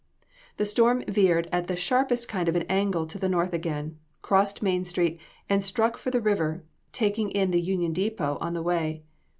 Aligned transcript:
"The 0.57 0.65
storm 0.65 1.03
veered 1.07 1.47
at 1.51 1.67
the 1.67 1.75
sharpest 1.75 2.27
kind 2.27 2.49
of 2.49 2.55
an 2.55 2.65
angle 2.67 3.05
to 3.05 3.19
the 3.19 3.29
north 3.29 3.53
again, 3.53 3.99
crossed 4.23 4.63
Main 4.63 4.83
street, 4.83 5.19
and 5.47 5.63
struck 5.63 5.95
for 5.95 6.09
the 6.09 6.19
river, 6.19 6.63
taking 6.91 7.29
in 7.29 7.51
the 7.51 7.61
Union 7.61 7.93
Depot 7.93 8.39
on 8.41 8.55
the 8.55 8.63
way. 8.63 9.03